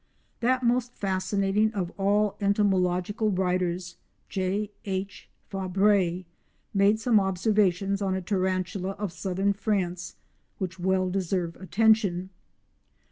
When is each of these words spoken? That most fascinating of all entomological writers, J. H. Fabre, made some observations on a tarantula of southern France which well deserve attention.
That 0.39 0.63
most 0.63 0.95
fascinating 0.95 1.71
of 1.75 1.91
all 1.95 2.35
entomological 2.41 3.29
writers, 3.29 3.97
J. 4.29 4.71
H. 4.83 5.29
Fabre, 5.51 6.23
made 6.73 6.99
some 6.99 7.19
observations 7.19 8.01
on 8.01 8.15
a 8.15 8.21
tarantula 8.23 8.93
of 8.97 9.13
southern 9.13 9.53
France 9.53 10.15
which 10.57 10.79
well 10.79 11.11
deserve 11.11 11.55
attention. 11.57 12.31